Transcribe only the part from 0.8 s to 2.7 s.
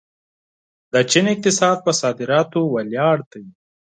د چین اقتصاد په صادراتو